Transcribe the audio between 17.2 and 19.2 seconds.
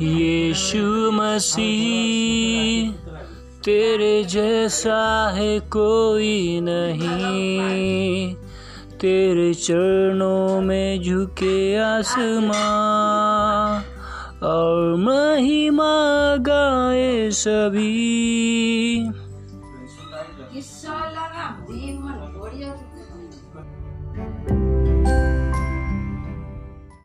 सभी।